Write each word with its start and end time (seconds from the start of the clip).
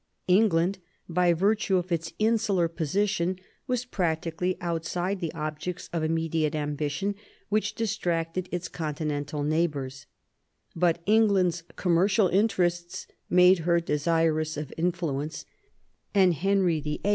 England, 0.27 0.79
by 1.07 1.31
virtue 1.31 1.77
of 1.77 1.91
its 1.91 2.11
insular 2.17 2.67
position, 2.67 3.37
was 3.67 3.85
practically 3.85 4.59
outside 4.59 5.19
the 5.19 5.31
objects 5.35 5.91
of 5.93 6.01
immediate 6.01 6.55
ambition 6.55 7.13
which 7.49 7.75
distracted 7.75 8.49
its 8.51 8.67
Con 8.67 8.95
tinental 8.95 9.45
neighbours; 9.45 10.07
but 10.75 11.03
England's 11.05 11.61
commercial 11.75 12.29
interests 12.29 13.05
made 13.29 13.59
her 13.59 13.79
desirous 13.79 14.57
of 14.57 14.73
influence, 14.75 15.45
and 16.15 16.33
Henry 16.33 16.79
VIII. 16.79 17.01